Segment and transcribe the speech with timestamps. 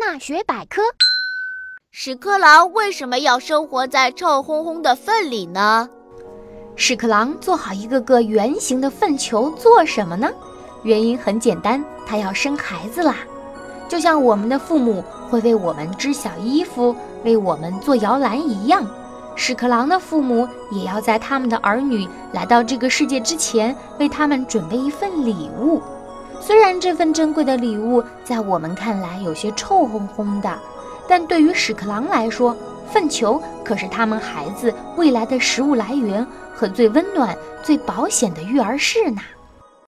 [0.00, 0.80] 大学百科：
[1.92, 5.90] 屎壳郎为什么要生活在臭烘烘的粪里呢？
[6.74, 10.30] 屎壳郎做好一个个圆形的粪球做什么呢？
[10.84, 13.16] 原因很简单，它要生孩子啦。
[13.90, 18.82] 就像我们的父母会为我们织小衣服，为我们做摇篮一样，
[19.36, 25.82] 屎壳郎的父母也要在他们的儿女来到这个世界之前，为他们准备一份礼物。
[26.40, 30.58] 虽然这份珍贵的礼物在我们看来有些臭烘烘的，
[31.06, 32.56] 但对于屎壳郎来说，
[32.90, 39.20] 粪球可是他们孩子未来的食物来源和最温暖、最保险的育儿室呢。